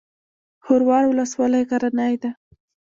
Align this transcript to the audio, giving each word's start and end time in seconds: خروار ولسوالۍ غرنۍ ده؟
خروار 0.63 1.03
ولسوالۍ 1.07 1.63
غرنۍ 1.69 2.13
ده؟ 2.21 2.31